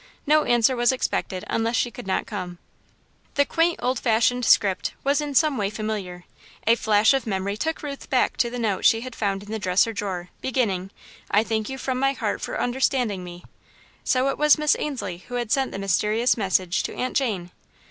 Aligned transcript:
No 0.25 0.45
answer 0.45 0.75
was 0.75 0.91
expected 0.91 1.45
unless 1.47 1.75
she 1.75 1.91
could 1.91 2.07
not 2.07 2.25
come. 2.25 2.57
The 3.35 3.45
quaint, 3.45 3.79
old 3.83 3.99
fashioned 3.99 4.45
script 4.45 4.93
was 5.03 5.21
in 5.21 5.35
some 5.35 5.57
way 5.59 5.69
familiar. 5.69 6.23
A 6.65 6.73
flash 6.73 7.13
of 7.13 7.27
memory 7.27 7.55
took 7.55 7.83
Ruth 7.83 8.09
back 8.09 8.35
to 8.37 8.49
the 8.49 8.57
note 8.57 8.83
she 8.83 9.01
had 9.01 9.15
found 9.15 9.43
in 9.43 9.51
the 9.51 9.59
dresser 9.59 9.93
drawer, 9.93 10.29
beginning: 10.41 10.89
"I 11.29 11.43
thank 11.43 11.69
you 11.69 11.77
from 11.77 11.99
my 11.99 12.13
heart 12.13 12.41
for 12.41 12.59
understanding 12.59 13.23
me." 13.23 13.43
So 14.03 14.29
it 14.29 14.39
was 14.39 14.57
Miss 14.57 14.75
Ainslie 14.79 15.25
who 15.27 15.35
had 15.35 15.51
sent 15.51 15.71
the 15.71 15.77
mysterious 15.77 16.35
message 16.35 16.81
to 16.81 16.95
Aunt 16.95 17.15
Jane. 17.15 17.51